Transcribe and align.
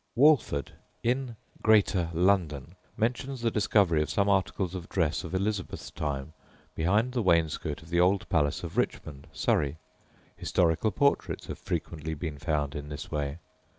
Walford, 0.15 0.71
in 1.03 1.35
Greater 1.61 2.09
London, 2.15 2.73
mentions 2.97 3.41
the 3.41 3.51
discovery 3.51 4.01
of 4.01 4.09
some 4.09 4.27
articles 4.29 4.73
of 4.73 4.89
dress 4.89 5.23
of 5.23 5.35
Elizabeth's 5.35 5.91
time 5.91 6.33
behind 6.73 7.11
the 7.11 7.21
wainscot 7.21 7.83
of 7.83 7.89
the 7.89 7.99
old 7.99 8.27
palace 8.27 8.63
of 8.63 8.77
Richmond, 8.77 9.27
Surrey. 9.31 9.77
Historical 10.35 10.89
portraits 10.89 11.45
have 11.45 11.59
frequently 11.59 12.15
been 12.15 12.39
found 12.39 12.73
in 12.73 12.89
this 12.89 13.11
way. 13.11 13.37